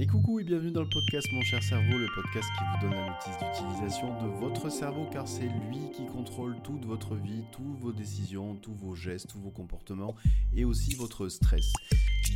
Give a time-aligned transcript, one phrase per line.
[0.00, 2.98] Et coucou et bienvenue dans le podcast Mon cher cerveau, le podcast qui vous donne
[2.98, 7.78] la notice d'utilisation de votre cerveau car c'est lui qui contrôle toute votre vie, toutes
[7.78, 10.16] vos décisions, tous vos gestes, tous vos comportements
[10.52, 11.72] et aussi votre stress.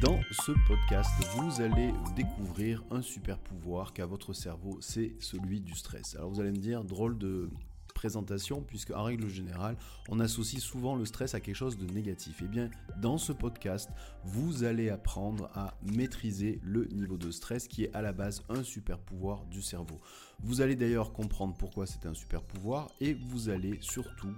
[0.01, 5.75] Dans ce podcast, vous allez découvrir un super pouvoir qu'a votre cerveau, c'est celui du
[5.75, 6.15] stress.
[6.15, 7.51] Alors vous allez me dire, drôle de
[8.67, 9.77] puisque en règle générale,
[10.09, 12.43] on associe souvent le stress à quelque chose de négatif.
[12.43, 12.71] Et eh bien,
[13.01, 13.91] dans ce podcast,
[14.25, 18.63] vous allez apprendre à maîtriser le niveau de stress qui est à la base un
[18.63, 20.01] super pouvoir du cerveau.
[20.41, 24.35] Vous allez d'ailleurs comprendre pourquoi c'est un super pouvoir et vous allez surtout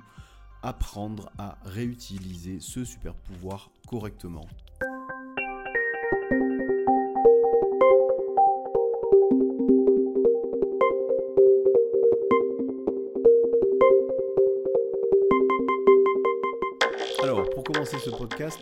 [0.62, 4.46] apprendre à réutiliser ce super pouvoir correctement.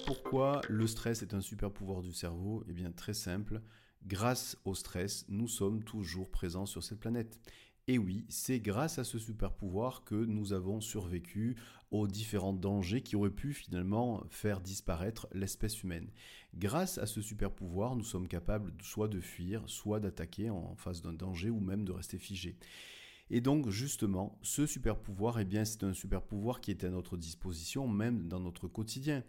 [0.04, 3.60] Pourquoi le stress est un super pouvoir du cerveau Eh bien très simple,
[4.06, 7.38] grâce au stress, nous sommes toujours présents sur cette planète.
[7.86, 11.56] Et oui, c'est grâce à ce super pouvoir que nous avons survécu
[11.90, 16.10] aux différents dangers qui auraient pu finalement faire disparaître l'espèce humaine.
[16.54, 21.00] Grâce à ce super pouvoir, nous sommes capables soit de fuir, soit d'attaquer en face
[21.00, 22.56] d'un danger ou même de rester figés.
[23.30, 26.90] Et donc justement, ce super pouvoir, eh bien, c'est un super pouvoir qui est à
[26.90, 29.22] notre disposition même dans notre quotidien.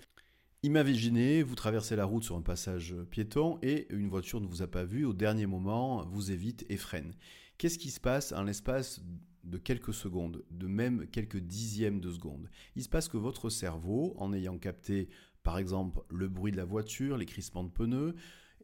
[0.62, 4.68] Imaginez, vous traversez la route sur un passage piéton et une voiture ne vous a
[4.68, 7.14] pas vu, au dernier moment vous évite et freine.
[7.58, 9.02] Qu'est-ce qui se passe en l'espace
[9.46, 12.50] de quelques secondes, de même quelques dixièmes de seconde?
[12.76, 15.08] Il se passe que votre cerveau, en ayant capté
[15.44, 18.16] par exemple le bruit de la voiture, les crissements de pneus,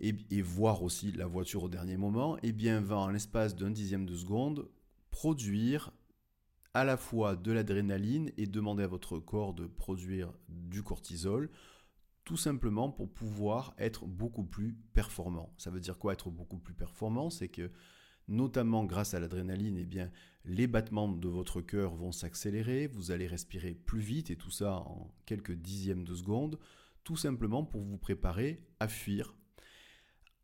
[0.02, 4.06] et, voir aussi la voiture au dernier moment, eh bien va en l'espace d'un dixième
[4.06, 4.68] de seconde
[5.12, 5.94] produire
[6.74, 11.50] à la fois de l'adrénaline et demander à votre corps de produire du cortisol,
[12.26, 15.54] tout simplement pour pouvoir être beaucoup plus performant.
[15.58, 17.30] Ça veut dire quoi être beaucoup plus performant?
[17.30, 17.72] C'est que
[18.28, 20.12] notamment grâce à l'adrénaline, eh bien,
[20.44, 24.78] les battements de votre cœur vont s'accélérer, vous allez respirer plus vite et tout ça
[24.78, 26.60] en quelques dixièmes de seconde,
[27.04, 29.36] tout simplement pour vous préparer à fuir.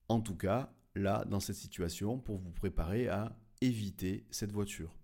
[0.08, 4.96] En tout cas, là, dans cette situation, pour vous préparer à éviter cette voiture.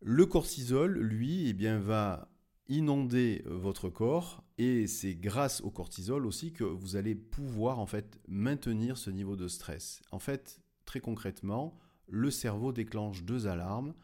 [0.00, 2.31] Le cortisol, lui, eh bien, va
[2.68, 8.20] inonder votre corps et c'est grâce au cortisol aussi que vous allez pouvoir en fait
[8.28, 10.00] maintenir ce niveau de stress.
[10.10, 11.78] En fait, très concrètement,
[12.08, 13.94] le cerveau déclenche deux alarmes.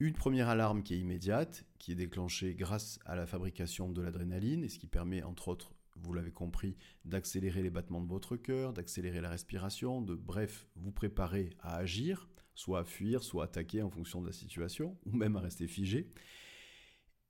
[0.00, 4.64] Une première alarme qui est immédiate, qui est déclenchée grâce à la fabrication de l'adrénaline
[4.64, 8.72] et ce qui permet entre autres, vous l'avez compris, d'accélérer les battements de votre cœur,
[8.72, 13.82] d'accélérer la respiration, de bref, vous préparer à agir soit à fuir, soit à attaquer
[13.82, 16.10] en fonction de la situation, ou même à rester figé.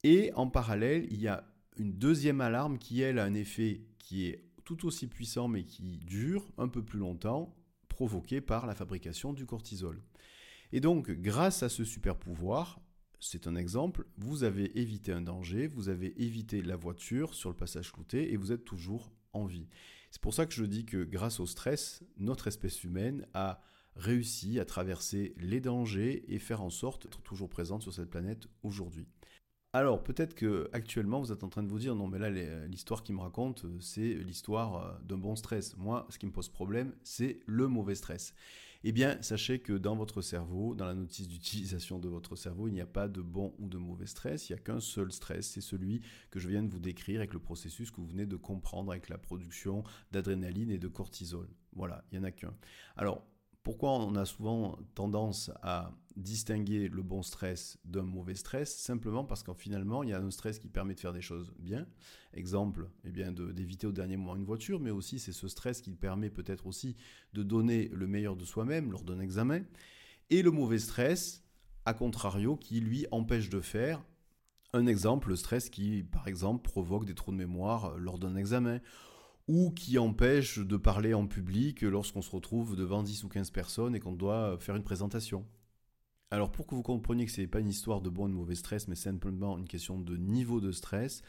[0.04, 1.44] Et en parallèle, il y a
[1.78, 5.98] une deuxième alarme qui, elle, a un effet qui est tout aussi puissant mais qui
[5.98, 7.56] dure un peu plus longtemps,
[7.88, 10.02] provoqué par la fabrication du cortisol.
[10.72, 12.80] Et donc, grâce à ce super pouvoir,
[13.18, 17.56] c'est un exemple, vous avez évité un danger, vous avez évité la voiture sur le
[17.56, 19.68] passage clouté et vous êtes toujours en vie.
[20.10, 23.62] C'est pour ça que je dis que grâce au stress, notre espèce humaine a
[23.96, 28.48] réussi à traverser les dangers et faire en sorte d'être toujours présente sur cette planète
[28.62, 29.08] aujourd'hui.
[29.74, 32.30] Alors peut-être que actuellement vous êtes en train de vous dire non mais là
[32.68, 35.76] l'histoire qui me raconte c'est l'histoire euh, d'un bon stress.
[35.76, 38.34] Moi ce qui me pose problème c'est le mauvais stress.
[38.84, 42.74] Eh bien sachez que dans votre cerveau, dans la notice d'utilisation de votre cerveau, il
[42.74, 45.48] n'y a pas de bon ou de mauvais stress, il n'y a qu'un seul stress,
[45.48, 48.36] c'est celui que je viens de vous décrire avec le processus que vous venez de
[48.36, 49.82] comprendre avec la production
[50.12, 51.48] d'adrénaline et de cortisol.
[51.74, 52.54] Voilà, il n'y en a qu'un.
[52.96, 53.26] Alors
[53.64, 58.76] pourquoi on a souvent tendance à distinguer le bon stress d'un mauvais stress?
[58.76, 61.50] Simplement parce qu'en finalement, il y a un stress qui permet de faire des choses
[61.58, 61.86] bien.
[62.34, 65.92] Exemple, eh bien, d'éviter au dernier moment une voiture, mais aussi c'est ce stress qui
[65.92, 66.94] permet peut-être aussi
[67.32, 69.62] de donner le meilleur de soi-même lors d'un examen.
[70.28, 71.42] Et le mauvais stress,
[71.86, 74.04] à contrario, qui lui empêche de faire.
[74.74, 78.80] Un exemple, le stress qui, par exemple, provoque des trous de mémoire lors d'un examen
[79.48, 83.94] ou qui empêche de parler en public lorsqu'on se retrouve devant 10 ou 15 personnes
[83.94, 85.46] et qu'on doit faire une présentation.
[86.30, 88.34] Alors pour que vous compreniez que ce n'est pas une histoire de bon ou de
[88.34, 91.22] mauvais stress, mais simplement une question de niveau de stress,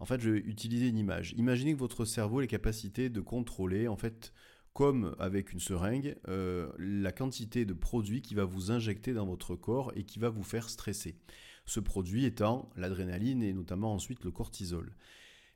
[0.00, 1.32] en fait je vais utiliser une image.
[1.36, 4.32] Imaginez que votre cerveau a les capacités de contrôler, en fait,
[4.72, 9.56] comme avec une seringue, euh, la quantité de produit qui va vous injecter dans votre
[9.56, 11.16] corps et qui va vous faire stresser.
[11.66, 14.94] Ce produit étant l'adrénaline et notamment ensuite le cortisol.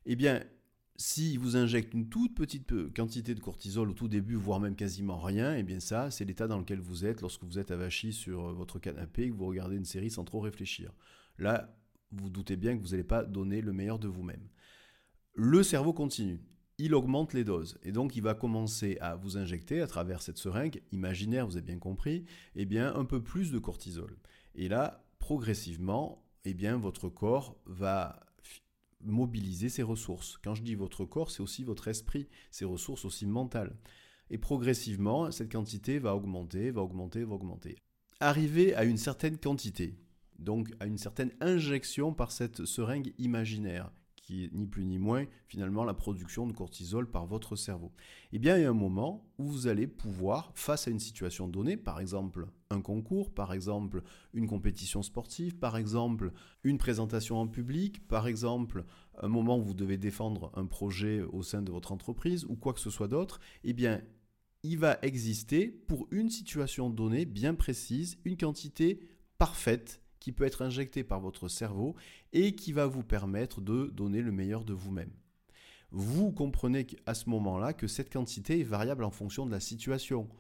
[0.07, 0.43] Eh bien,
[0.97, 5.19] s'il vous injecte une toute petite quantité de cortisol au tout début, voire même quasiment
[5.19, 8.13] rien, et eh bien ça, c'est l'état dans lequel vous êtes lorsque vous êtes avachi
[8.13, 10.93] sur euh, votre canapé et que vous regardez une série sans trop réfléchir.
[11.39, 11.77] Là,
[12.13, 14.49] vous doutez bien que vous n'allez pas donner le meilleur de vous-même.
[15.35, 16.41] Le cerveau continue.
[16.79, 17.79] il augmente les doses.
[17.83, 21.67] Et donc, il va commencer à vous injecter à travers cette seringue imaginaire, vous avez
[21.67, 22.25] bien compris,
[22.57, 24.17] eh bien, un peu plus de cortisol.
[24.55, 28.21] Et là, progressivement, eh bien, votre corps va
[29.05, 30.39] mobiliser ses ressources.
[30.43, 33.77] Quand je dis votre corps, c'est aussi votre esprit, ses ressources aussi mentales.
[34.31, 37.77] Et progressivement, cette quantité va augmenter, va augmenter, va augmenter.
[38.21, 39.99] Arriver à une certaine quantité,
[40.39, 43.91] donc à une certaine injection par cette seringue imaginaire,
[44.25, 47.93] qui est ni plus ni moins finalement la production de cortisol par votre cerveau.
[48.33, 51.47] Eh bien, il y a un moment où vous allez pouvoir, face à une situation
[51.47, 56.33] donnée, par exemple un concours, par exemple une compétition sportive, par exemple
[56.65, 58.85] une présentation en public, par exemple
[59.21, 62.73] un moment où vous devez défendre un projet au sein de votre entreprise ou quoi
[62.73, 64.01] que ce soit d'autre, eh bien,
[64.63, 69.01] il va exister pour une situation donnée bien précise une quantité
[69.37, 71.97] parfaite qui peut être injecté par votre cerveau
[72.33, 75.13] et qui va vous permettre de donner le meilleur de vous-même.
[75.91, 80.31] Vous comprenez à ce moment-là que cette quantité est variable en fonction de la situation.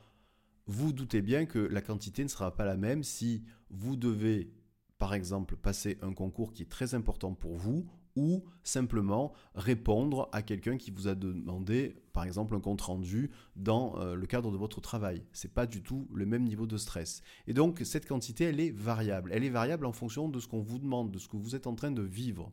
[0.67, 4.55] Vous doutez bien que la quantité ne sera pas la même si vous devez,
[4.97, 7.87] par exemple, passer un concours qui est très important pour vous
[8.17, 13.99] ou simplement répondre à quelqu'un qui vous a demandé, par exemple, un compte rendu dans
[13.99, 15.25] euh, le cadre de votre travail.
[15.33, 17.23] Ce n'est pas du tout le même niveau de stress.
[17.47, 19.31] Et donc, cette quantité, elle est variable.
[19.33, 21.67] Elle est variable en fonction de ce qu'on vous demande, de ce que vous êtes
[21.67, 22.53] en train de vivre.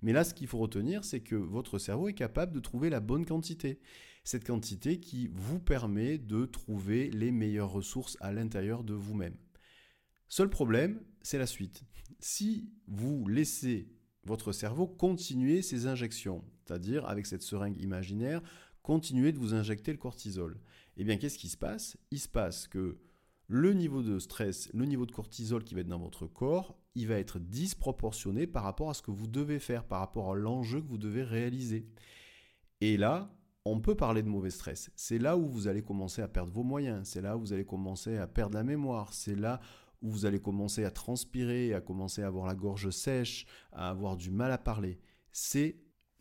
[0.00, 3.00] Mais là, ce qu'il faut retenir, c'est que votre cerveau est capable de trouver la
[3.00, 3.78] bonne quantité.
[4.24, 9.36] Cette quantité qui vous permet de trouver les meilleures ressources à l'intérieur de vous-même.
[10.28, 11.82] Seul problème, c'est la suite.
[12.18, 13.88] Si vous laissez
[14.24, 18.40] votre cerveau continuer ses injections, c'est-à-dire avec cette seringue imaginaire,
[18.82, 20.58] continuer de vous injecter le cortisol.
[20.96, 21.96] Eh bien, qu'est-ce qui se passe?
[22.10, 22.98] Il se passe que
[23.48, 27.08] le niveau de stress, le niveau de cortisol qui va être dans votre corps, il
[27.08, 30.80] va être disproportionné par rapport à ce que vous devez faire, par rapport à l'enjeu
[30.80, 31.86] que vous devez réaliser.
[32.80, 33.34] Et là,
[33.64, 34.90] on peut parler de mauvais stress.
[34.96, 37.64] C'est là où vous allez commencer à perdre vos moyens, c'est là où vous allez
[37.64, 39.60] commencer à perdre la mémoire, c'est là
[40.02, 44.30] vous allez commencer à transpirer, à commencer à avoir la gorge sèche, à avoir du
[44.30, 44.98] mal à parler.
[45.32, 45.76] C'est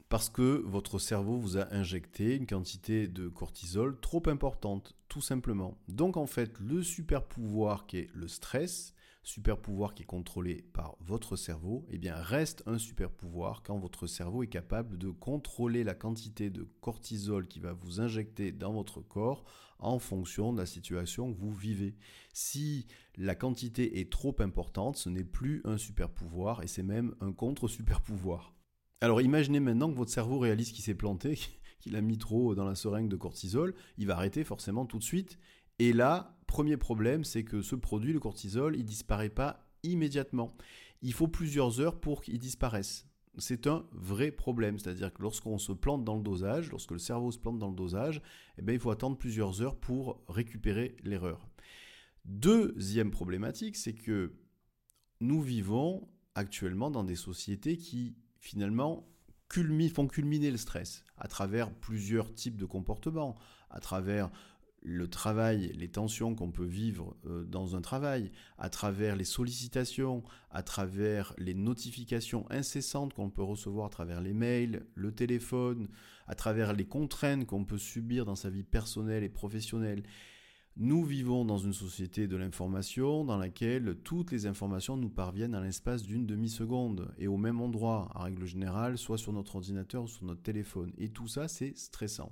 [0.10, 5.78] parce que votre cerveau vous a injecté une quantité de cortisol trop importante, tout simplement.
[5.88, 8.94] Donc en fait, le super pouvoir qui est le stress,
[9.24, 13.78] super pouvoir qui est contrôlé par votre cerveau, eh bien reste un super pouvoir quand
[13.78, 18.74] votre cerveau est capable de contrôler la quantité de cortisol qui va vous injecter dans
[18.74, 19.46] votre corps
[19.82, 21.96] en fonction de la situation que vous vivez.
[22.34, 22.88] Si
[23.18, 27.34] la quantité est trop importante, ce n'est plus un super pouvoir et c'est même un
[27.34, 28.54] contre-super pouvoir.
[29.02, 31.40] Alors imaginez maintenant que votre cerveau réalise qu'il s'est planté,
[31.80, 35.04] qu'il a mis trop dans la seringue de cortisol, il va arrêter forcément tout de
[35.04, 35.40] suite.
[35.80, 40.56] Et là, premier problème, c'est que ce produit, le cortisol, il disparaît pas immédiatement.
[41.02, 43.08] Il faut plusieurs heures pour qu'il disparaisse.
[43.38, 47.32] C'est un vrai problème, c'est-à-dire que lorsqu'on se plante dans le dosage, lorsque le cerveau
[47.32, 48.22] se plante dans le dosage,
[48.58, 51.48] eh bien, il faut attendre plusieurs heures pour récupérer l'erreur.
[52.26, 54.34] Deuxième problématique, c'est que
[55.22, 59.08] nous vivons actuellement dans des sociétés qui finalement
[59.94, 63.36] font culminer le stress à travers plusieurs types de comportements,
[63.70, 64.32] à travers
[64.84, 70.24] le travail, les tensions qu'on peut vivre euh, dans un travail, à travers les sollicitations,
[70.50, 75.88] à travers les notifications incessantes qu'on peut recevoir à travers les mails, le téléphone,
[76.28, 80.04] à travers les contraintes qu'on peut subir dans sa vie personnelle et professionnelle.
[80.78, 85.62] Nous vivons dans une société de l'information dans laquelle toutes les informations nous parviennent à
[85.62, 90.08] l'espace d'une demi-seconde et au même endroit, en règle générale, soit sur notre ordinateur ou
[90.08, 90.94] sur notre téléphone.
[90.98, 92.32] Et tout ça, c'est stressant.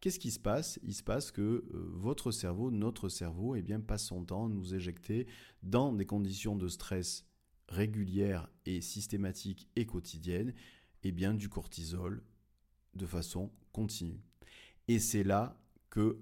[0.00, 0.80] Qu'est-ce qui se passe?
[0.82, 4.48] Il se passe que euh, votre cerveau, notre cerveau, eh bien, passe son temps à
[4.48, 5.26] nous éjecter
[5.62, 7.26] dans des conditions de stress
[7.68, 10.54] régulières et systématiques et quotidiennes,
[11.02, 12.22] eh bien, du cortisol
[12.94, 14.22] de façon continue.
[14.88, 16.18] Et c'est là que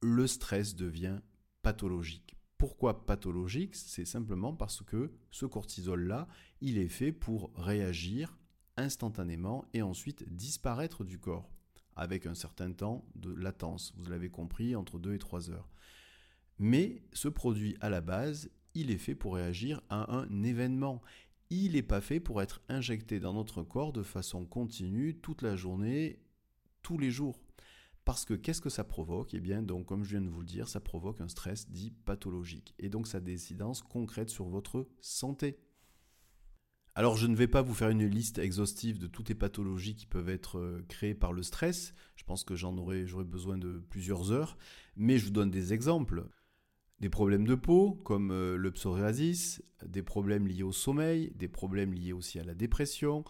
[0.00, 1.20] le stress devient
[1.60, 2.36] pathologique.
[2.56, 3.76] Pourquoi pathologique?
[3.76, 6.28] C'est simplement parce que ce cortisol-là,
[6.62, 8.38] il est fait pour réagir
[8.76, 11.50] instantanément et ensuite disparaître du corps
[11.96, 15.68] avec un certain temps de latence, vous l'avez compris, entre 2 et 3 heures.
[16.58, 21.02] Mais ce produit à la base, il est fait pour réagir à un événement.
[21.50, 25.56] Il n'est pas fait pour être injecté dans notre corps de façon continue toute la
[25.56, 26.20] journée,
[26.82, 27.38] tous les jours.
[28.04, 29.34] Parce que qu'est-ce que ça provoque?
[29.34, 31.92] Eh bien, donc, comme je viens de vous le dire, ça provoque un stress dit
[32.04, 32.74] pathologique.
[32.78, 35.58] Et donc, ça a des incidences concrètes sur votre santé.
[36.94, 40.04] Alors je ne vais pas vous faire une liste exhaustive de toutes les pathologies qui
[40.04, 43.82] peuvent être euh, créées par le stress, je pense que j'en aurais, j'aurais besoin de
[43.88, 44.58] plusieurs heures,
[44.94, 46.26] mais je vous donne des exemples.
[47.00, 51.94] Des problèmes de peau comme euh, le psoriasis, des problèmes liés au sommeil, des problèmes
[51.94, 53.24] liés aussi à la dépression,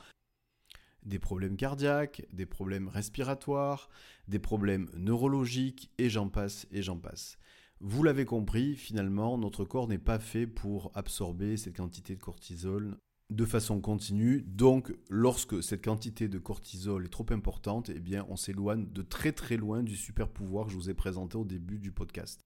[1.05, 3.89] des problèmes cardiaques, des problèmes respiratoires,
[4.27, 7.39] des problèmes neurologiques, et j'en passe, et j'en passe.
[7.81, 12.99] Vous l'avez compris, finalement, notre corps n'est pas fait pour absorber cette quantité de cortisol
[13.33, 14.43] de façon continue.
[14.43, 19.33] Donc, lorsque cette quantité de cortisol est trop importante, eh bien, on s'éloigne de très
[19.33, 22.41] très loin du super pouvoir que je vous ai présenté au début du podcast.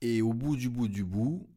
[0.00, 1.48] Et au bout du bout du bout,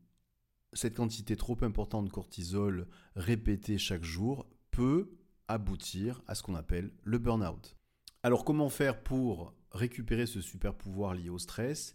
[0.73, 5.11] cette quantité trop importante de cortisol répétée chaque jour peut
[5.47, 7.75] aboutir à ce qu'on appelle le burn-out.
[8.23, 11.93] Alors comment faire pour récupérer ce super pouvoir lié au stress?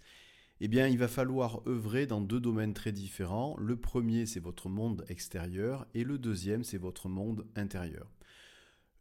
[0.61, 3.57] Eh bien, il va falloir œuvrer dans deux domaines très différents.
[3.59, 8.11] Le premier, c'est votre monde extérieur et le deuxième, c'est votre monde intérieur.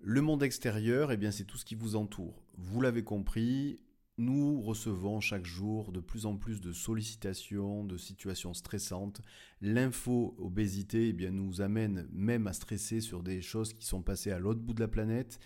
[0.01, 2.43] Le monde extérieur, eh bien, c'est tout ce qui vous entoure.
[2.57, 3.79] Vous l'avez compris,
[4.17, 9.21] nous recevons chaque jour de plus en plus de sollicitations, de situations stressantes.
[9.61, 14.39] L'info-obésité eh bien, nous amène même à stresser sur des choses qui sont passées à
[14.39, 15.39] l'autre bout de la planète.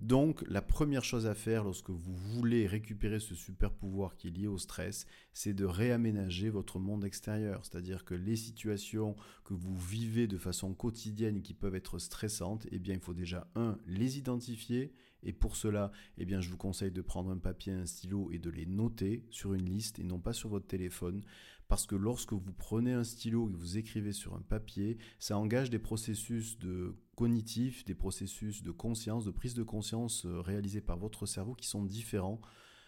[0.00, 4.30] Donc la première chose à faire lorsque vous voulez récupérer ce super pouvoir qui est
[4.30, 7.64] lié au stress, c'est de réaménager votre monde extérieur.
[7.64, 9.14] C'est-à-dire que les situations
[9.44, 13.46] que vous vivez de façon quotidienne qui peuvent être stressantes, eh bien il faut déjà,
[13.54, 17.72] un, les identifier et pour cela, eh bien, je vous conseille de prendre un papier,
[17.72, 21.22] un stylo et de les noter sur une liste et non pas sur votre téléphone.
[21.68, 25.70] Parce que lorsque vous prenez un stylo et vous écrivez sur un papier, ça engage
[25.70, 30.96] des processus de cognitifs, des processus de conscience, de prise de conscience euh, réalisés par
[30.96, 32.40] votre cerveau qui sont différents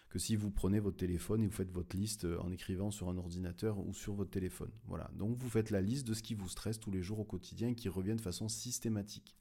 [0.08, 3.10] que si vous prenez votre téléphone et vous faites votre liste euh, en écrivant sur
[3.10, 4.70] un ordinateur ou sur votre téléphone.
[4.86, 5.10] Voilà.
[5.18, 7.68] Donc vous faites la liste de ce qui vous stresse tous les jours au quotidien
[7.68, 9.36] et qui revient de façon systématique.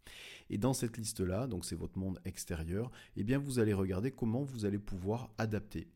[0.49, 4.43] Et dans cette liste-là, donc c'est votre monde extérieur, eh bien vous allez regarder comment
[4.43, 5.87] vous allez pouvoir adapter.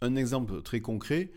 [0.00, 1.30] Un exemple très concret,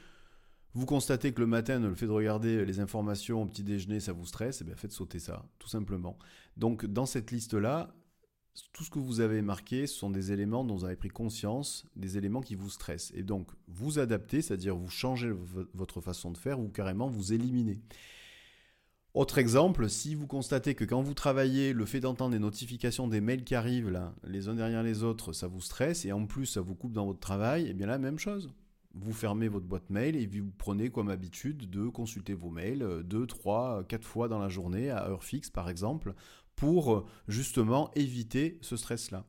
[0.75, 4.11] vous constatez que le matin, le fait de regarder les informations au petit déjeuner, ça
[4.11, 6.17] vous stresse, eh faites sauter ça, tout simplement.
[6.57, 7.95] Donc dans cette liste-là,
[8.73, 11.85] tout ce que vous avez marqué, ce sont des éléments dont vous avez pris conscience,
[11.95, 13.11] des éléments qui vous stressent.
[13.15, 15.31] Et donc, vous adaptez, c'est-à-dire vous changez
[15.73, 17.81] votre façon de faire ou carrément vous éliminez.
[19.13, 23.21] Autre exemple, si vous constatez que quand vous travaillez, le fait d'entendre des notifications des
[23.21, 26.45] mails qui arrivent là, les uns derrière les autres, ça vous stresse et en plus
[26.45, 28.49] ça vous coupe dans votre travail, et eh bien la même chose.
[28.97, 33.27] Vous fermez votre boîte mail et vous prenez comme habitude de consulter vos mails deux,
[33.27, 36.13] trois, quatre fois dans la journée à heure fixe par exemple
[36.55, 39.25] pour euh, justement éviter ce stress-là.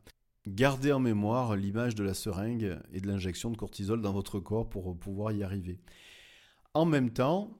[0.46, 4.68] Gardez en mémoire l'image de la seringue et de l'injection de cortisol dans votre corps
[4.68, 5.80] pour euh, pouvoir y arriver.
[6.72, 7.58] En même temps,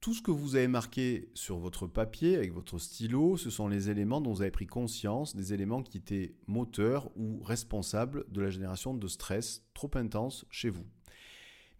[0.00, 3.90] tout ce que vous avez marqué sur votre papier avec votre stylo, ce sont les
[3.90, 8.50] éléments dont vous avez pris conscience, des éléments qui étaient moteurs ou responsables de la
[8.50, 10.86] génération de stress trop intense chez vous.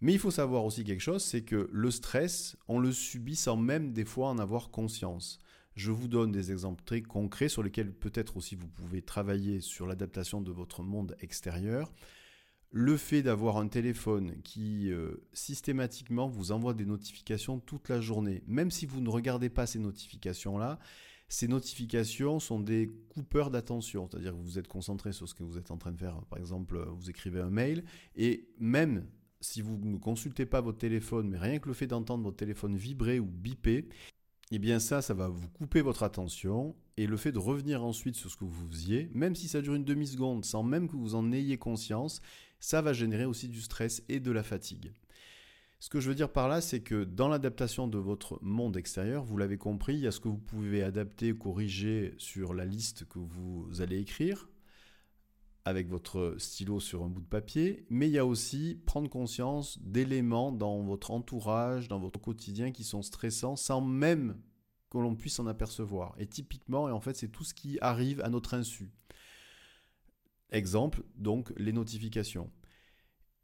[0.03, 3.55] Mais il faut savoir aussi quelque chose, c'est que le stress, on le subit sans
[3.55, 5.39] même des fois en avoir conscience.
[5.75, 9.87] Je vous donne des exemples très concrets sur lesquels peut-être aussi vous pouvez travailler sur
[9.87, 11.93] l'adaptation de votre monde extérieur.
[12.69, 18.43] Le fait d'avoir un téléphone qui euh, systématiquement vous envoie des notifications toute la journée,
[18.45, 20.79] même si vous ne regardez pas ces notifications-là,
[21.29, 25.57] ces notifications sont des coupeurs d'attention, c'est-à-dire que vous êtes concentré sur ce que vous
[25.57, 26.21] êtes en train de faire.
[26.25, 27.85] Par exemple, vous écrivez un mail
[28.17, 29.07] et même
[29.43, 32.75] si vous ne consultez pas votre téléphone, mais rien que le fait d'entendre votre téléphone
[32.75, 33.87] vibrer ou biper,
[34.51, 38.15] eh bien ça, ça va vous couper votre attention et le fait de revenir ensuite
[38.15, 41.15] sur ce que vous faisiez, même si ça dure une demi-seconde, sans même que vous
[41.15, 42.21] en ayez conscience,
[42.59, 44.93] ça va générer aussi du stress et de la fatigue.
[45.79, 49.25] Ce que je veux dire par là, c'est que dans l'adaptation de votre monde extérieur,
[49.25, 53.05] vous l'avez compris, il y a ce que vous pouvez adapter, corriger sur la liste
[53.09, 54.47] que vous allez écrire,
[55.65, 59.79] avec votre stylo sur un bout de papier, mais il y a aussi prendre conscience
[59.81, 64.37] d'éléments dans votre entourage, dans votre quotidien qui sont stressants sans même
[64.89, 66.13] que l'on puisse en apercevoir.
[66.17, 68.91] Et typiquement, et en fait, c'est tout ce qui arrive à notre insu.
[70.51, 72.51] Exemple, donc les notifications.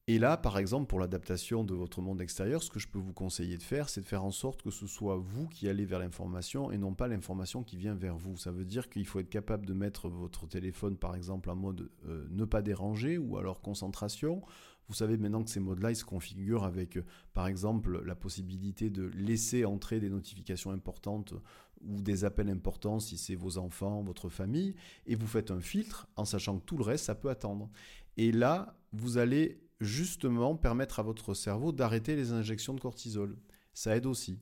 [0.09, 3.13] Et là, par exemple, pour l'adaptation de votre monde extérieur, ce que je peux vous
[3.13, 5.99] conseiller de faire, c'est de faire en sorte que ce soit vous qui allez vers
[5.99, 8.35] l'information et non pas l'information qui vient vers vous.
[8.35, 11.91] Ça veut dire qu'il faut être capable de mettre votre téléphone, par exemple, en mode
[12.07, 14.41] euh, ne pas déranger ou alors concentration.
[14.87, 18.89] Vous savez maintenant que ces modes-là, ils se configurent avec, euh, par exemple, la possibilité
[18.89, 21.35] de laisser entrer des notifications importantes
[21.81, 24.73] ou des appels importants si c'est vos enfants, votre famille,
[25.05, 27.69] et vous faites un filtre en sachant que tout le reste, ça peut attendre.
[28.17, 33.37] Et là, vous allez justement permettre à votre cerveau d'arrêter les injections de cortisol.
[33.73, 34.39] Ça aide aussi.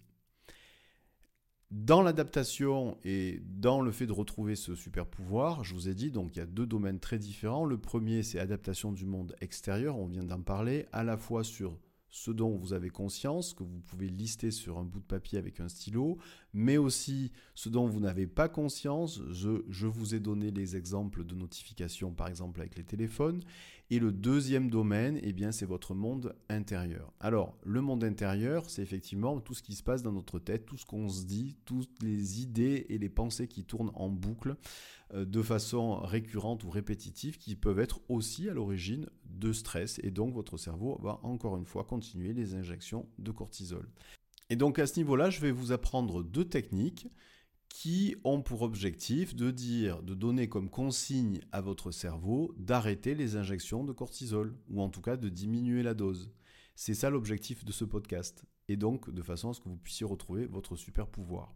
[1.70, 6.12] Dans l'adaptation et dans le fait de retrouver ce super pouvoir, je vous ai dit,
[6.12, 7.66] donc il y a deux domaines très différents.
[7.66, 11.78] Le premier, c'est adaptation du monde extérieur, on vient d'en parler, à la fois sur
[12.10, 15.60] ce dont vous avez conscience, que vous pouvez lister sur un bout de papier avec
[15.60, 16.18] un stylo,
[16.54, 19.22] mais aussi ce dont vous n'avez pas conscience.
[19.32, 23.42] Je, vous ai donné les exemples de notifications, par exemple avec les téléphones.
[23.90, 27.14] Et le deuxième domaine, eh bien, c'est votre monde intérieur.
[27.22, 30.78] Alors, le monde intérieur, c'est effectivement tout ce qui se passe dans notre tête, tout
[30.78, 34.58] ce qu'on se dit, toutes les idées et les pensées qui tournent en boucle
[35.14, 40.00] euh, de façon récurrente ou répétitive, qui peuvent être aussi à l'origine de stress.
[40.04, 43.88] Et donc, votre cerveau va encore une fois continuer les injections de cortisol.
[44.50, 47.08] Et donc, à ce niveau-là, je vais vous apprendre deux techniques
[47.70, 53.36] qui ont pour objectif de dire, de donner comme consigne à votre cerveau d'arrêter les
[53.36, 56.32] injections de cortisol, ou en tout cas de diminuer la dose.
[56.76, 60.06] C'est ça l'objectif de ce podcast, et donc de façon à ce que vous puissiez
[60.06, 61.56] retrouver votre super pouvoir.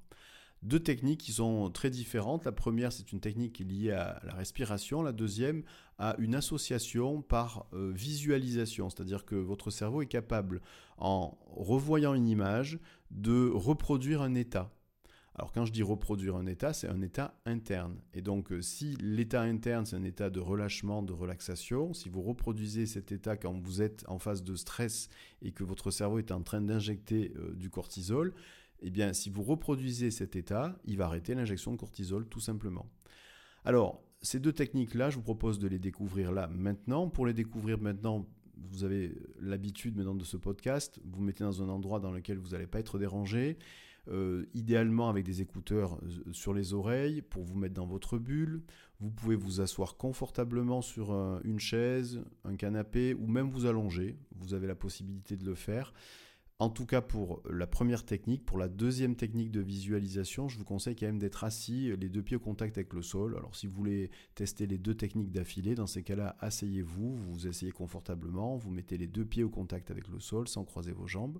[0.64, 2.46] Deux techniques qui sont très différentes.
[2.46, 5.02] La première, c'est une technique liée à la respiration.
[5.02, 5.64] La deuxième,
[5.98, 8.90] à une association par euh, visualisation.
[8.90, 10.62] C'est-à-dire que votre cerveau est capable,
[10.98, 14.72] en revoyant une image, de reproduire un état.
[15.34, 17.98] Alors quand je dis reproduire un état, c'est un état interne.
[18.14, 22.22] Et donc euh, si l'état interne, c'est un état de relâchement, de relaxation, si vous
[22.22, 25.08] reproduisez cet état quand vous êtes en phase de stress
[25.42, 28.34] et que votre cerveau est en train d'injecter euh, du cortisol,
[28.82, 32.90] eh bien si vous reproduisez cet état, il va arrêter l'injection de cortisol tout simplement.
[33.64, 37.10] Alors, ces deux techniques-là, je vous propose de les découvrir là maintenant.
[37.10, 41.70] Pour les découvrir maintenant, vous avez l'habitude maintenant de ce podcast, vous mettez dans un
[41.70, 43.58] endroit dans lequel vous n'allez pas être dérangé.
[44.08, 48.64] Euh, idéalement avec des écouteurs euh, sur les oreilles pour vous mettre dans votre bulle.
[49.00, 51.12] Vous pouvez vous asseoir confortablement sur
[51.44, 54.18] une chaise, un canapé ou même vous allonger.
[54.36, 55.94] Vous avez la possibilité de le faire.
[56.62, 60.64] En tout cas, pour la première technique, pour la deuxième technique de visualisation, je vous
[60.64, 63.36] conseille quand même d'être assis, les deux pieds au contact avec le sol.
[63.36, 67.48] Alors, si vous voulez tester les deux techniques d'affilée, dans ces cas-là, asseyez-vous, vous vous
[67.48, 71.08] asseyez confortablement, vous mettez les deux pieds au contact avec le sol sans croiser vos
[71.08, 71.40] jambes.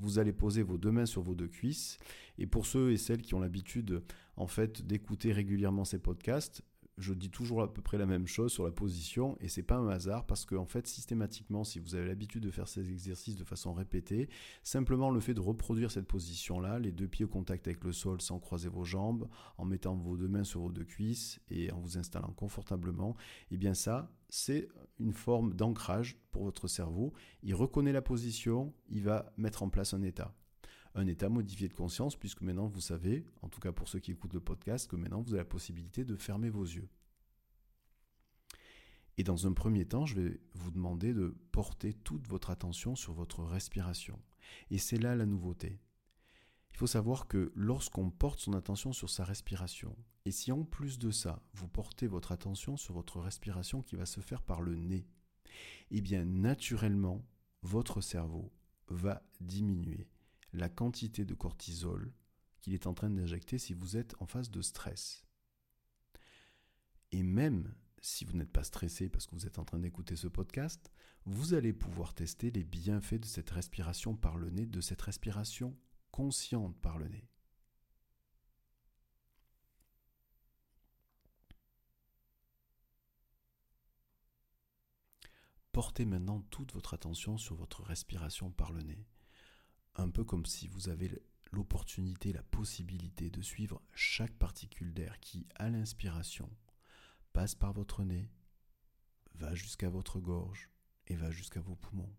[0.00, 1.96] Vous allez poser vos deux mains sur vos deux cuisses.
[2.36, 4.02] Et pour ceux et celles qui ont l'habitude,
[4.36, 6.62] en fait, d'écouter régulièrement ces podcasts,
[6.98, 9.76] je dis toujours à peu près la même chose sur la position et c'est pas
[9.76, 13.36] un hasard parce que en fait systématiquement si vous avez l'habitude de faire ces exercices
[13.36, 14.28] de façon répétée,
[14.62, 17.92] simplement le fait de reproduire cette position là, les deux pieds au contact avec le
[17.92, 21.70] sol sans croiser vos jambes, en mettant vos deux mains sur vos deux cuisses et
[21.72, 23.16] en vous installant confortablement,
[23.50, 28.74] et eh bien ça c'est une forme d'ancrage pour votre cerveau, il reconnaît la position,
[28.90, 30.34] il va mettre en place un état
[30.98, 34.12] un état modifié de conscience, puisque maintenant vous savez, en tout cas pour ceux qui
[34.12, 36.88] écoutent le podcast, que maintenant vous avez la possibilité de fermer vos yeux.
[39.16, 43.12] Et dans un premier temps, je vais vous demander de porter toute votre attention sur
[43.12, 44.20] votre respiration.
[44.70, 45.80] Et c'est là la nouveauté.
[46.70, 51.00] Il faut savoir que lorsqu'on porte son attention sur sa respiration, et si en plus
[51.00, 54.76] de ça, vous portez votre attention sur votre respiration qui va se faire par le
[54.76, 55.04] nez,
[55.90, 57.26] eh bien naturellement,
[57.62, 58.52] votre cerveau
[58.86, 60.08] va diminuer
[60.52, 62.12] la quantité de cortisol
[62.60, 65.24] qu'il est en train d'injecter si vous êtes en phase de stress.
[67.12, 70.28] Et même si vous n'êtes pas stressé parce que vous êtes en train d'écouter ce
[70.28, 70.92] podcast,
[71.24, 75.76] vous allez pouvoir tester les bienfaits de cette respiration par le nez, de cette respiration
[76.10, 77.28] consciente par le nez.
[85.72, 89.06] Portez maintenant toute votre attention sur votre respiration par le nez
[89.98, 91.10] un peu comme si vous avez
[91.50, 96.48] l'opportunité, la possibilité de suivre chaque particule d'air qui, à l'inspiration,
[97.32, 98.30] passe par votre nez,
[99.34, 100.70] va jusqu'à votre gorge
[101.08, 102.14] et va jusqu'à vos poumons.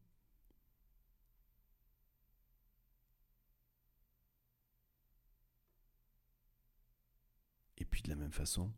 [7.78, 8.74] Et puis de la même façon,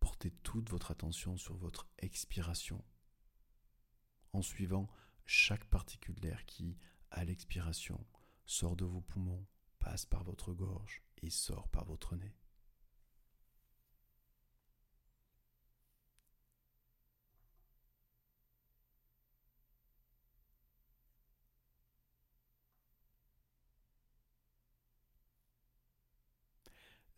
[0.00, 2.84] portez toute votre attention sur votre expiration
[4.32, 4.88] en suivant
[5.24, 6.76] chaque particule d'air qui,
[7.12, 8.04] à l'expiration,
[8.46, 9.46] sort de vos poumons,
[9.78, 12.34] passe par votre gorge et sort par votre nez.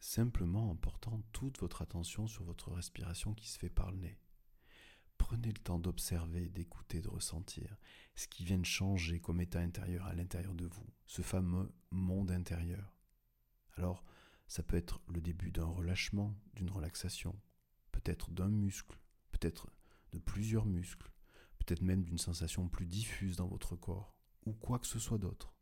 [0.01, 4.19] Simplement en portant toute votre attention sur votre respiration qui se fait par le nez.
[5.27, 7.79] Prenez le temps d'observer, d'écouter, de ressentir
[8.15, 12.31] ce qui vient de changer comme état intérieur à l'intérieur de vous, ce fameux monde
[12.31, 12.95] intérieur.
[13.77, 14.05] Alors,
[14.49, 17.41] ça peut être le début d'un relâchement, d'une relaxation,
[17.91, 18.99] peut-être d'un muscle,
[19.31, 19.71] peut-être
[20.13, 21.11] de plusieurs muscles,
[21.59, 25.55] peut-être même d'une sensation plus diffuse dans votre corps, ou quoi que ce soit d'autre.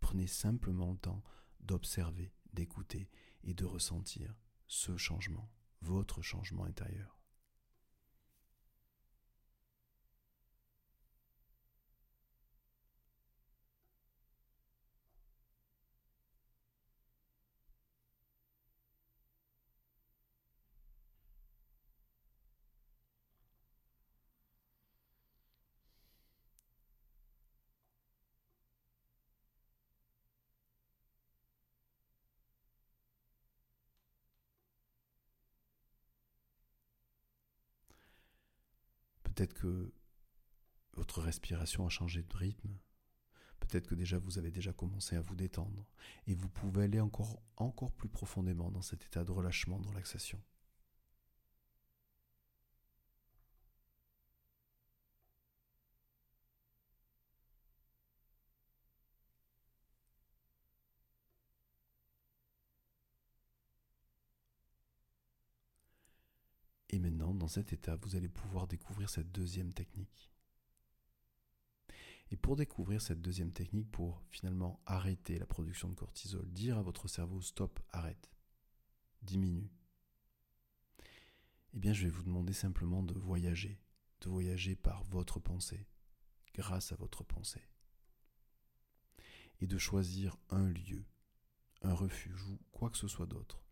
[0.00, 1.22] Prenez simplement le temps
[1.60, 3.08] d'observer, d'écouter
[3.44, 4.34] et de ressentir
[4.66, 5.48] ce changement,
[5.80, 7.21] votre changement intérieur.
[39.42, 39.92] Peut-être que
[40.92, 42.78] votre respiration a changé de rythme.
[43.58, 45.84] Peut-être que déjà vous avez déjà commencé à vous détendre
[46.28, 50.40] et vous pouvez aller encore, encore plus profondément dans cet état de relâchement, de relaxation.
[66.92, 70.30] Et maintenant, dans cet état, vous allez pouvoir découvrir cette deuxième technique.
[72.30, 76.82] Et pour découvrir cette deuxième technique, pour finalement arrêter la production de cortisol, dire à
[76.82, 78.30] votre cerveau stop, arrête,
[79.22, 79.70] diminue,
[81.74, 83.80] eh bien je vais vous demander simplement de voyager,
[84.20, 85.86] de voyager par votre pensée,
[86.54, 87.66] grâce à votre pensée.
[89.60, 91.04] Et de choisir un lieu,
[91.82, 93.62] un refuge ou quoi que ce soit d'autre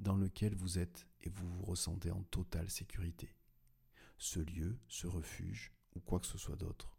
[0.00, 3.34] dans lequel vous êtes et vous vous ressentez en totale sécurité.
[4.18, 6.98] Ce lieu, ce refuge, ou quoi que ce soit d'autre,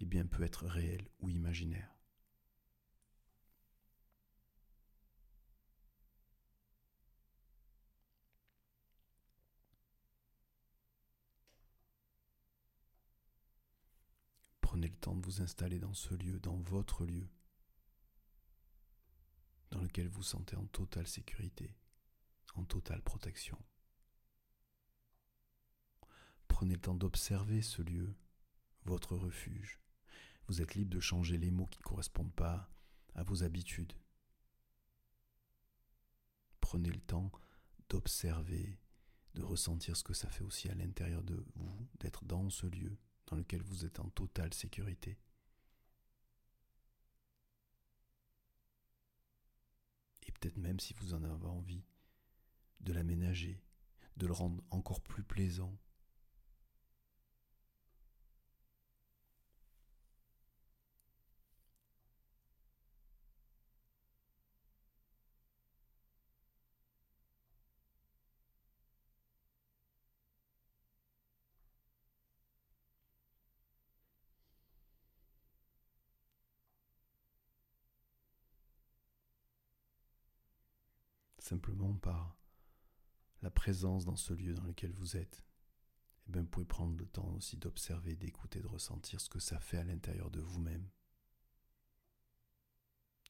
[0.00, 1.96] eh bien peut être réel ou imaginaire.
[14.60, 17.28] Prenez le temps de vous installer dans ce lieu, dans votre lieu,
[19.70, 21.76] dans lequel vous sentez en totale sécurité
[22.54, 23.58] en totale protection.
[26.48, 28.14] Prenez le temps d'observer ce lieu,
[28.84, 29.80] votre refuge.
[30.48, 32.70] Vous êtes libre de changer les mots qui ne correspondent pas
[33.14, 33.92] à vos habitudes.
[36.60, 37.32] Prenez le temps
[37.88, 38.78] d'observer,
[39.34, 42.98] de ressentir ce que ça fait aussi à l'intérieur de vous, d'être dans ce lieu
[43.26, 45.18] dans lequel vous êtes en totale sécurité.
[50.22, 51.84] Et peut-être même si vous en avez envie,
[52.82, 53.62] de l'aménager,
[54.16, 55.76] de le rendre encore plus plaisant.
[81.42, 82.41] simplement par
[83.42, 85.44] la présence dans ce lieu dans lequel vous êtes,
[86.28, 89.58] eh bien, vous pouvez prendre le temps aussi d'observer, d'écouter, de ressentir ce que ça
[89.58, 90.88] fait à l'intérieur de vous-même.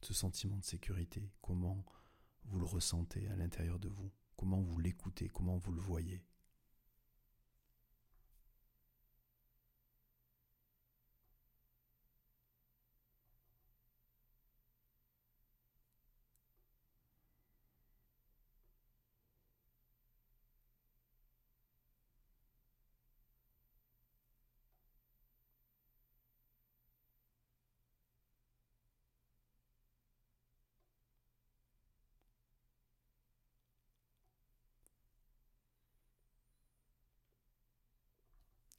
[0.02, 1.84] Ce sentiment de sécurité, comment
[2.44, 6.24] vous le ressentez à l'intérieur de vous, comment vous l'écoutez, comment vous le voyez?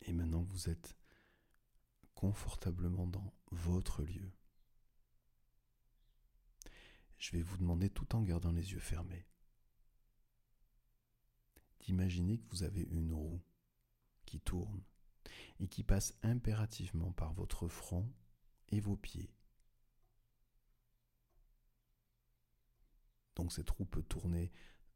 [0.03, 0.95] Et maintenant, vous êtes
[2.13, 4.31] confortablement dans votre lieu.
[7.17, 9.25] Je vais vous demander, tout en gardant les yeux fermés,
[11.79, 13.41] d'imaginer que vous avez une roue
[14.25, 14.83] qui tourne
[15.59, 18.11] et qui passe impérativement par votre front
[18.69, 19.33] et vos pieds.
[23.35, 24.51] Donc cette roue peut tourner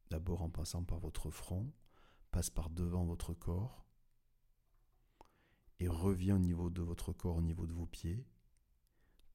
[0.09, 1.71] d'abord en passant par votre front,
[2.31, 3.86] passe par devant votre corps,
[5.79, 8.25] et revient au niveau de votre corps, au niveau de vos pieds,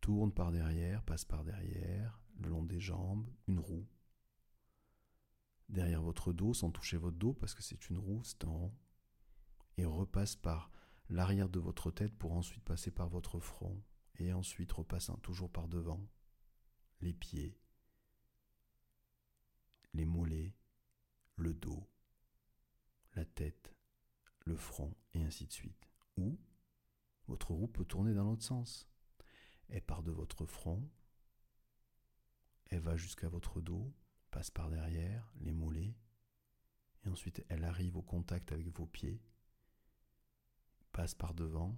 [0.01, 3.87] tourne par derrière, passe par derrière, le long des jambes, une roue.
[5.69, 8.75] Derrière votre dos, sans toucher votre dos, parce que c'est une roue, c'est un rond,
[9.77, 10.71] et repasse par
[11.09, 13.81] l'arrière de votre tête pour ensuite passer par votre front,
[14.17, 16.05] et ensuite repassant toujours par devant,
[17.01, 17.57] les pieds,
[19.95, 20.55] les mollets,
[21.37, 21.89] le dos,
[23.15, 23.75] la tête,
[24.45, 26.39] le front, et ainsi de suite ou
[27.29, 28.89] votre roue peut tourner dans l'autre sens.
[29.69, 30.89] Elle part de votre front,
[32.67, 33.93] elle va jusqu'à votre dos,
[34.31, 35.95] passe par derrière, les mollets,
[37.05, 39.23] et ensuite elle arrive au contact avec vos pieds,
[40.93, 41.77] passe par devant,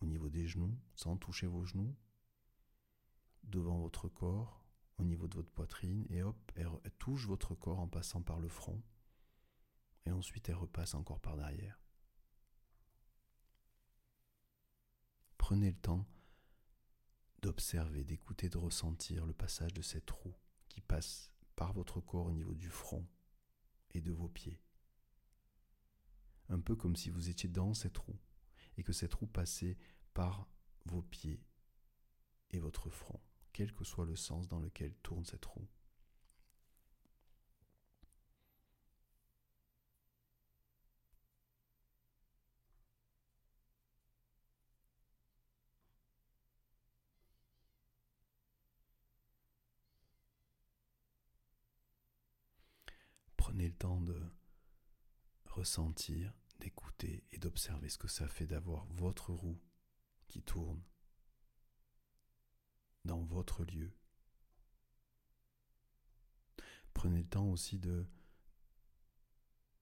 [0.00, 1.96] au niveau des genoux, sans toucher vos genoux,
[3.44, 4.64] devant votre corps,
[4.98, 8.48] au niveau de votre poitrine, et hop, elle, touche votre corps en passant par le
[8.48, 8.82] front,
[10.06, 11.80] et ensuite elle repasse encore par derrière.
[15.42, 16.06] Prenez le temps
[17.42, 20.36] d'observer, d'écouter, de ressentir le passage de cette roue
[20.68, 23.04] qui passe par votre corps au niveau du front
[23.90, 24.62] et de vos pieds.
[26.48, 28.20] Un peu comme si vous étiez dans cette roue,
[28.76, 29.76] et que cette roue passait
[30.14, 30.46] par
[30.84, 31.42] vos pieds
[32.50, 33.20] et votre front,
[33.52, 35.66] quel que soit le sens dans lequel tourne cette roue.
[53.52, 54.18] Prenez le temps de
[55.62, 59.60] ressentir, d'écouter et d'observer ce que ça fait d'avoir votre roue
[60.26, 60.82] qui tourne
[63.04, 63.92] dans votre lieu.
[66.94, 68.04] Prenez le temps aussi de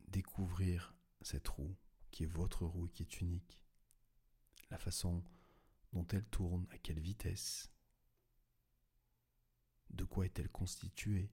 [0.09, 1.75] découvrir cette roue
[2.11, 3.59] qui est votre roue et qui est unique.
[4.71, 5.25] La façon
[5.95, 7.73] dont elle tourne, à quelle vitesse,
[9.88, 11.33] de quoi est-elle constituée.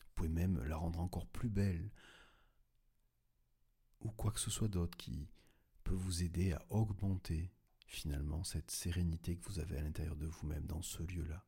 [0.00, 1.92] Vous pouvez même la rendre encore plus belle
[4.00, 5.28] ou quoi que ce soit d'autre qui
[5.82, 7.52] peut vous aider à augmenter
[7.86, 11.44] finalement cette sérénité que vous avez à l'intérieur de vous-même dans ce lieu-là.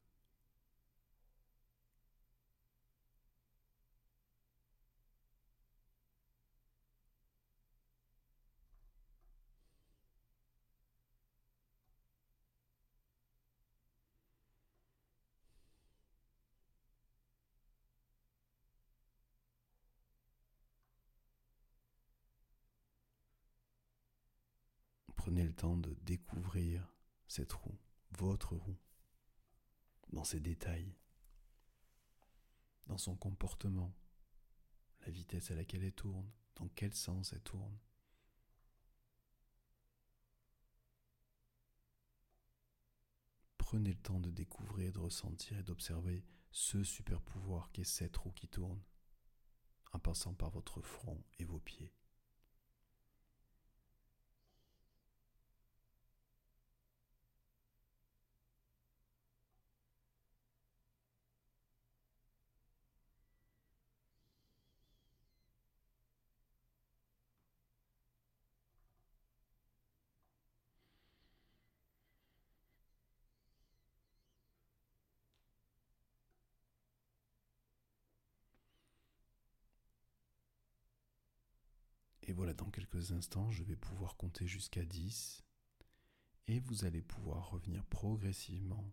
[25.27, 26.87] Prenez le temps de découvrir
[27.27, 27.77] cette roue,
[28.13, 28.79] votre roue,
[30.13, 30.95] dans ses détails,
[32.87, 33.93] dans son comportement,
[35.01, 37.77] la vitesse à laquelle elle tourne, dans quel sens elle tourne.
[43.59, 48.31] Prenez le temps de découvrir, de ressentir et d'observer ce super pouvoir qu'est cette roue
[48.31, 48.81] qui tourne,
[49.91, 51.93] en passant par votre front et vos pieds.
[82.27, 85.45] Et voilà, dans quelques instants, je vais pouvoir compter jusqu'à 10
[86.49, 88.93] et vous allez pouvoir revenir progressivement.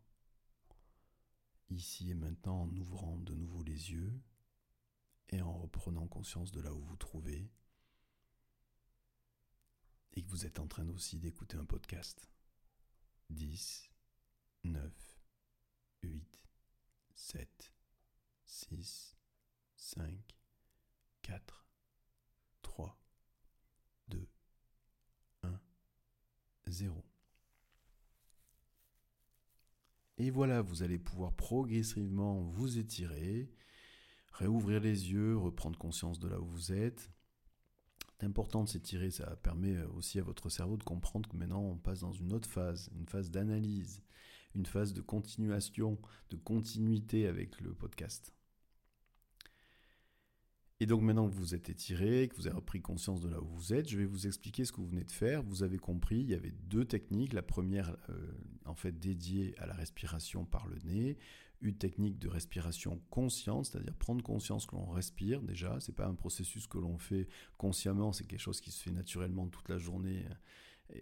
[1.69, 4.22] Ici et maintenant en ouvrant de nouveau les yeux
[5.30, 7.52] et en reprenant conscience de là où vous trouvez.
[10.13, 12.30] Et que vous êtes en train aussi d'écouter un podcast.
[13.32, 13.89] 10,
[14.65, 15.19] 9,
[16.04, 16.39] 8,
[17.15, 17.74] 7,
[18.46, 19.17] 6,
[19.76, 20.36] 5,
[21.24, 21.67] 4,
[22.62, 23.00] 3,
[24.10, 24.30] 2,
[25.43, 25.60] 1,
[26.67, 27.04] 0.
[30.17, 33.52] Et voilà, vous allez pouvoir progressivement vous étirer,
[34.32, 37.12] réouvrir les yeux, reprendre conscience de là où vous êtes.
[38.19, 41.78] C'est important de s'étirer, ça permet aussi à votre cerveau de comprendre que maintenant on
[41.78, 44.02] passe dans une autre phase, une phase d'analyse,
[44.56, 45.99] une phase de continuation,
[46.30, 48.34] de continuité avec le podcast.
[50.80, 53.46] Et donc maintenant que vous êtes étiré, que vous avez repris conscience de là où
[53.46, 55.44] vous êtes, je vais vous expliquer ce que vous venez de faire.
[55.44, 57.34] Vous avez compris, il y avait deux techniques.
[57.34, 58.34] La première, euh,
[58.66, 61.18] en fait, dédiée à la respiration par le nez,
[61.62, 65.78] une technique de respiration consciente, c'est-à-dire prendre conscience que l'on respire déjà.
[65.80, 69.48] C'est pas un processus que l'on fait consciemment, c'est quelque chose qui se fait naturellement
[69.48, 70.26] toute la journée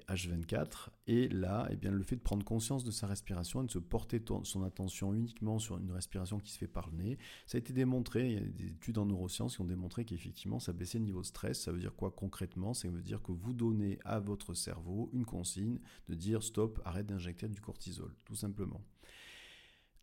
[0.07, 0.89] H24.
[1.07, 3.79] Et là, eh bien, le fait de prendre conscience de sa respiration et de se
[3.79, 7.59] porter son attention uniquement sur une respiration qui se fait par le nez, ça a
[7.59, 10.99] été démontré, il y a des études en neurosciences qui ont démontré qu'effectivement ça baissait
[10.99, 11.61] le niveau de stress.
[11.61, 12.73] Ça veut dire quoi concrètement?
[12.73, 17.07] Ça veut dire que vous donnez à votre cerveau une consigne de dire stop, arrête
[17.07, 18.81] d'injecter du cortisol, tout simplement.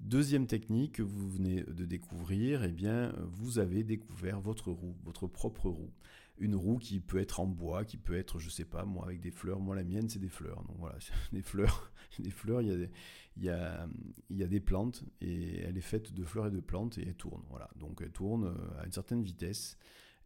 [0.00, 5.26] Deuxième technique que vous venez de découvrir, eh bien, vous avez découvert votre roue, votre
[5.26, 5.92] propre roue
[6.40, 9.20] une roue qui peut être en bois, qui peut être, je sais pas, moi avec
[9.20, 9.60] des fleurs.
[9.60, 10.62] Moi, la mienne, c'est des fleurs.
[10.64, 10.96] Donc voilà,
[11.32, 11.92] des fleurs.
[12.18, 12.90] des fleurs, il y, a des,
[13.36, 13.88] il, y a,
[14.30, 17.02] il y a des plantes et elle est faite de fleurs et de plantes et
[17.06, 17.42] elle tourne.
[17.50, 19.78] Voilà, donc elle tourne euh, à une certaine vitesse.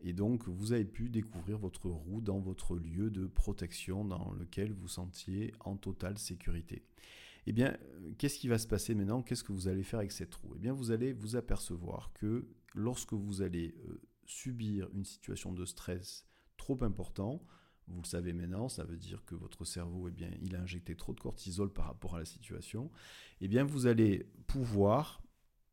[0.04, 4.72] Et donc, vous avez pu découvrir votre roue dans votre lieu de protection dans lequel
[4.72, 6.82] vous sentiez en totale sécurité.
[7.46, 7.76] Eh bien,
[8.18, 9.22] qu'est-ce qui va se passer maintenant?
[9.22, 10.54] Qu'est-ce que vous allez faire avec cette roue?
[10.56, 15.64] Eh bien, vous allez vous apercevoir que lorsque vous allez euh, subir une situation de
[15.64, 16.24] stress
[16.56, 17.44] trop important,
[17.88, 20.96] vous le savez maintenant, ça veut dire que votre cerveau, eh bien, il a injecté
[20.96, 22.90] trop de cortisol par rapport à la situation,
[23.40, 25.22] eh bien, vous allez pouvoir,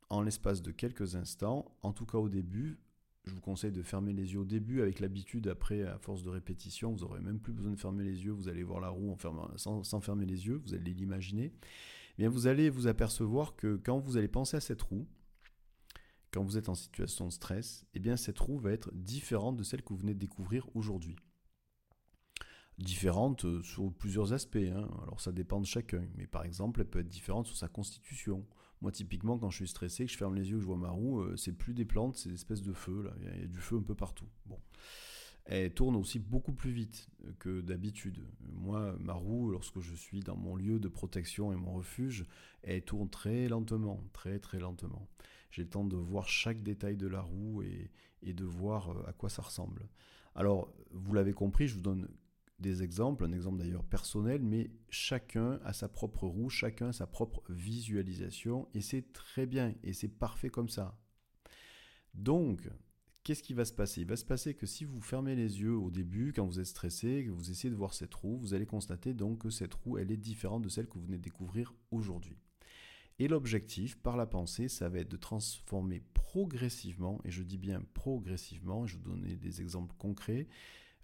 [0.10, 2.80] en l'espace de quelques instants, en tout cas au début,
[3.26, 4.82] je vous conseille de fermer les yeux au début.
[4.82, 8.24] Avec l'habitude, après, à force de répétition, vous n'aurez même plus besoin de fermer les
[8.26, 8.32] yeux.
[8.32, 10.62] Vous allez voir la roue en sans, sans, fermer les yeux.
[10.66, 11.54] Vous allez l'imaginer.
[11.54, 15.08] Eh bien, vous allez vous apercevoir que quand vous allez penser à cette roue,
[16.32, 19.63] quand vous êtes en situation de stress, eh bien, cette roue va être différente de
[19.63, 21.15] celle que vous venez de découvrir aujourd'hui.
[22.78, 24.56] Différente euh, sur plusieurs aspects.
[24.58, 24.88] Hein.
[25.04, 26.08] Alors, ça dépend de chacun.
[26.15, 28.46] Mais par exemple, elle peut être différente sur sa constitution.
[28.82, 30.89] Moi, typiquement, quand je suis stressé, que je ferme les yeux, que je vois ma
[30.89, 33.02] roue, euh, c'est plus des plantes, c'est des espèces de feu.
[33.02, 33.13] Là.
[33.20, 34.28] Il y a du feu un peu partout.
[34.46, 34.60] Bon.
[35.46, 38.24] Elle tourne aussi beaucoup plus vite que d'habitude.
[38.54, 42.28] Moi, ma roue, lorsque je suis dans mon lieu de protection et mon refuge,
[42.62, 45.10] elle tourne très lentement, très très lentement.
[45.50, 47.92] J'ai le temps de voir chaque détail de la roue et,
[48.34, 49.90] de voir euh, à quoi ça ressemble.
[50.36, 52.08] Alors, vous l'avez compris, je vous donne
[52.60, 57.08] des exemples, un exemple d'ailleurs personnel, mais chacun a sa propre roue, chacun a sa
[57.08, 61.00] propre visualisation, et c'est très bien, et c'est parfait comme ça.
[62.14, 62.70] Donc,
[63.24, 64.02] qu'est-ce qui va se passer?
[64.02, 66.66] Il va se passer que si vous fermez les yeux au début, quand vous êtes
[66.66, 69.98] stressé, que vous essayez de voir cette roue, vous allez constater donc que cette roue,
[69.98, 72.38] elle est différente de celle que vous venez de découvrir aujourd'hui.
[73.20, 77.82] Et l'objectif, par la pensée, ça va être de transformer progressivement, et je dis bien
[77.94, 80.48] progressivement, je vais vous donner des exemples concrets,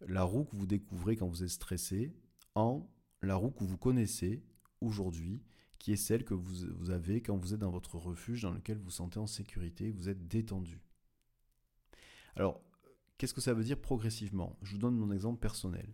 [0.08, 2.14] la roue que vous découvrez quand vous êtes stressé
[2.56, 2.90] en
[3.22, 4.44] la roue que vous connaissez
[4.80, 5.44] aujourd'hui,
[5.78, 8.86] qui est celle que vous, avez quand vous êtes dans votre refuge dans lequel vous
[8.86, 10.82] vous sentez en sécurité, vous êtes détendu.
[12.36, 12.62] Alors,
[13.18, 14.58] qu'est-ce que ça veut dire progressivement?
[14.62, 15.94] Je vous donne mon exemple personnel.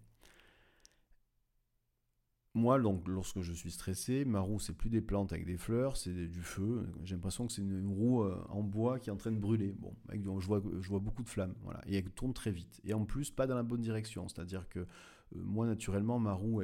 [2.53, 5.95] Moi, donc, lorsque je suis stressé, ma roue, c'est plus des plantes avec des fleurs,
[5.95, 6.85] c'est du feu.
[7.03, 9.73] J'ai l'impression que c'est une, roue euh, en bois qui est en train de brûler.
[9.79, 9.93] Bon,
[10.39, 11.81] je, vois, je vois beaucoup de flammes, voilà.
[11.87, 12.81] Et elle tourne très vite.
[12.83, 14.27] Et en plus, pas dans la bonne direction.
[14.27, 14.85] C'est-à-dire que euh,
[15.33, 16.61] moi, naturellement, ma roue,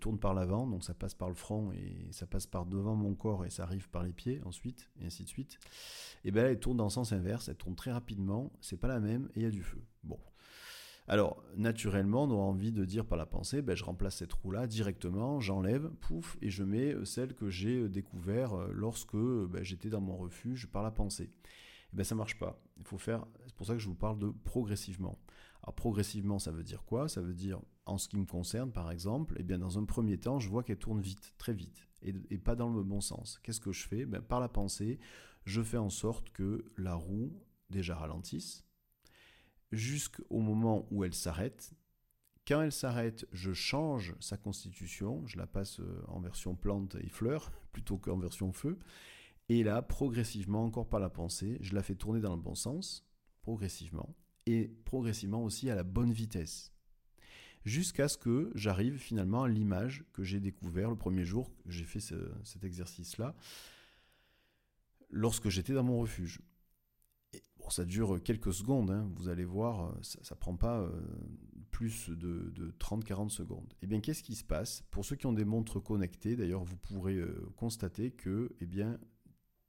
[0.00, 3.14] tourne par l'avant, donc ça passe par le front et ça passe par devant mon
[3.14, 5.60] corps et ça arrive par les pieds ensuite, et ainsi de suite.
[6.24, 8.98] Et bien, elle tourne dans le sens inverse, elle tourne très rapidement, c'est pas la
[8.98, 9.80] même et il y a du feu.
[10.02, 10.18] Bon.
[11.08, 14.66] Alors, naturellement, on aura envie de dire par la pensée, ben, je remplace cette roue-là
[14.66, 19.62] directement, j'enlève, pouf, et je mets euh, celle que j'ai euh, découvert euh, lorsque ben,
[19.62, 21.24] j'étais dans mon refuge par la pensée.
[21.24, 21.30] Et
[21.92, 22.60] eh ben, ça marche pas.
[22.78, 25.20] Il faut faire, c'est pour ça que je vous parle de progressivement.
[25.62, 27.08] Alors, progressivement, ça veut dire quoi?
[27.08, 30.18] Ça veut dire, en ce qui me concerne, par exemple, eh bien, dans un premier
[30.18, 33.38] temps, je vois qu'elle tourne vite, très vite, et, et pas dans le bon sens.
[33.44, 34.06] Qu'est-ce que je fais?
[34.06, 34.98] Ben, Par la pensée,
[35.44, 37.32] je fais en sorte que la roue
[37.70, 38.65] déjà ralentisse,
[39.72, 41.72] jusqu'au moment où elle s'arrête.
[42.46, 47.08] Quand elle s'arrête, je change sa constitution, je la passe euh, en version plante et
[47.08, 48.78] fleurs plutôt qu'en version feu.
[49.48, 53.04] Et là, progressivement, encore par la pensée, je la fais tourner dans le bon sens,
[53.42, 56.72] progressivement, et progressivement aussi à la bonne vitesse.
[57.64, 61.84] Jusqu'à ce que j'arrive finalement à l'image que j'ai découvert le premier jour que j'ai
[61.84, 63.34] fait cet exercice-là,
[65.10, 66.40] lorsque j'étais dans mon refuge
[67.72, 69.10] ça dure quelques secondes, hein.
[69.16, 70.90] vous allez voir, euh, ça ne prend pas euh,
[71.70, 73.72] plus de, 30-40 secondes.
[73.74, 74.82] Et eh bien, qu'est-ce qui se passe?
[74.90, 78.98] Pour ceux qui ont des montres connectées, d'ailleurs, vous pourrez euh, constater que, eh bien,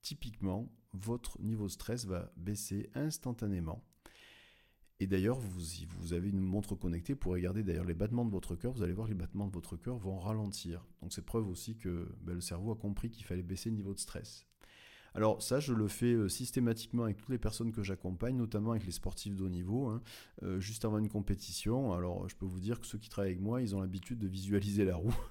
[0.02, 3.84] typiquement, votre niveau de stress va baisser instantanément.
[5.00, 8.32] Et d'ailleurs, vous, si vous avez une montre connectée, pour regarder d'ailleurs les battements de
[8.32, 10.88] votre cœur, vous allez voir les battements de votre cœur vont ralentir.
[11.02, 13.94] Donc c'est preuve aussi que ben, le cerveau a compris qu'il fallait baisser le niveau
[13.94, 14.48] de stress.
[15.18, 18.86] Alors ça, je le fais euh, systématiquement avec toutes les personnes que j'accompagne, notamment avec
[18.86, 20.00] les sportifs de haut niveau, hein,
[20.44, 21.92] euh, juste avant une compétition.
[21.92, 24.28] Alors je peux vous dire que ceux qui travaillent avec moi, ils ont l'habitude de
[24.28, 25.16] visualiser la roue.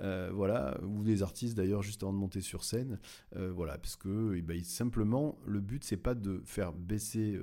[0.00, 2.98] Euh, voilà, ou les artistes d'ailleurs juste avant de monter sur scène,
[3.32, 7.38] voilà, parce que eh ben, simplement le but c'est pas de faire baisser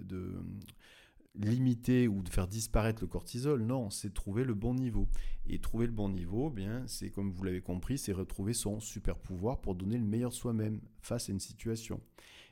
[0.00, 0.32] de
[1.34, 5.08] limiter ou de faire disparaître le cortisol, non, c'est trouver le bon niveau.
[5.46, 9.18] Et trouver le bon niveau, bien, c'est comme vous l'avez compris, c'est retrouver son super
[9.18, 12.00] pouvoir pour donner le meilleur soi-même face à une situation.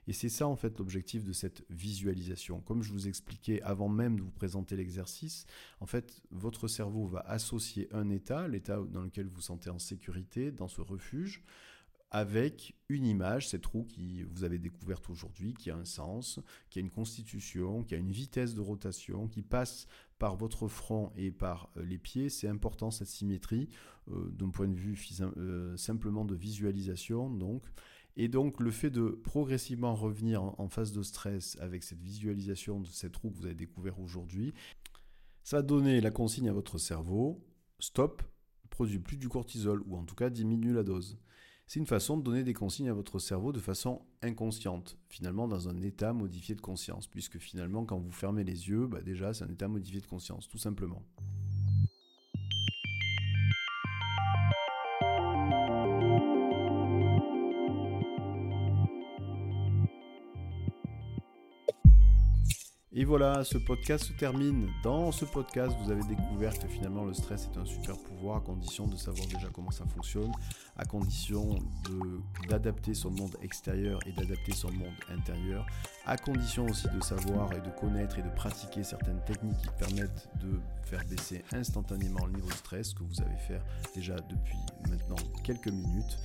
[0.08, 2.60] Et c'est ça en fait l'objectif de cette visualisation.
[2.60, 5.44] Comme je vous expliquais avant même de vous présenter l'exercice,
[5.80, 9.78] en fait, votre cerveau va associer un état, l'état dans lequel vous vous sentez en
[9.78, 11.44] sécurité, dans ce refuge,
[12.10, 16.40] avec une image, cette roue qui vous avez découverte aujourd'hui, qui a un sens,
[16.70, 19.86] qui a une constitution, qui a une vitesse de rotation, qui passe
[20.18, 22.30] par votre front et par euh, les pieds.
[22.30, 23.68] C'est important cette symétrie
[24.10, 27.30] euh, d'un point de vue euh, simplement de visualisation.
[27.30, 27.64] Donc.
[28.16, 32.88] Et donc le fait de progressivement revenir en, phase de stress avec cette visualisation de
[32.88, 34.54] cette roue que vous avez découverte aujourd'hui,
[35.44, 37.46] ça va donner la consigne à votre cerveau,
[37.78, 38.22] stop,
[38.70, 41.16] produit plus du cortisol, ou en tout cas diminue la dose
[41.68, 45.68] c'est une façon de donner des consignes à votre cerveau de façon inconsciente, finalement dans
[45.68, 49.44] un état modifié de conscience, puisque finalement quand vous fermez les yeux, bah, déjà c'est
[49.44, 51.02] un état modifié de conscience, tout simplement.
[63.00, 64.68] Et voilà, ce podcast se termine.
[64.82, 68.40] Dans ce podcast, vous avez découvert que finalement le stress est un super pouvoir à
[68.40, 70.32] condition de savoir déjà comment ça fonctionne,
[70.76, 71.60] à condition
[72.48, 75.64] d'adapter son monde extérieur et d'adapter son monde intérieur,
[76.06, 80.28] à condition aussi de savoir et de connaître et de pratiquer certaines techniques qui permettent
[80.42, 83.62] de faire baisser instantanément le niveau de stress que vous avez fait
[83.94, 84.58] déjà depuis
[84.90, 86.18] maintenant quelques minutes.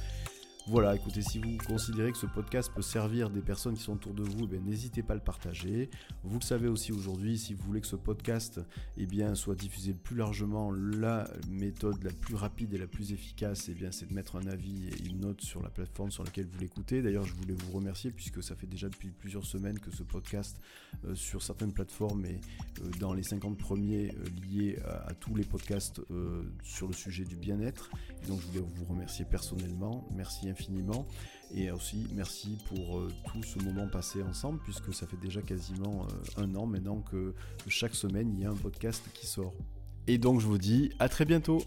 [0.66, 4.14] Voilà, écoutez, si vous considérez que ce podcast peut servir des personnes qui sont autour
[4.14, 5.90] de vous, eh n'hésitez pas à le partager.
[6.24, 8.62] Vous le savez aussi aujourd'hui, si vous voulez que ce podcast
[8.96, 9.06] eh
[9.36, 14.08] soit diffusé plus largement, la méthode la plus rapide et la plus efficace, eh c'est
[14.08, 17.02] de mettre un avis et une note sur la plateforme sur laquelle vous l'écoutez.
[17.02, 20.62] D'ailleurs, je voulais vous remercier puisque ça fait déjà depuis plusieurs semaines que ce podcast
[21.04, 22.40] euh, sur certaines plateformes est
[22.80, 26.02] euh, dans les 50 premiers euh, liés à, tous les podcasts
[26.64, 27.90] sur le sujet du bien-être.
[28.28, 30.08] Donc, je voulais vous remercier personnellement.
[30.16, 30.53] Merci
[31.56, 36.08] et aussi, merci pour euh, tout ce moment passé ensemble, puisque ça fait déjà quasiment
[36.38, 37.36] euh, un an maintenant que
[37.68, 39.54] chaque semaine, il y a un podcast qui sort.
[40.08, 41.62] Et donc, je vous dis à très bientôt.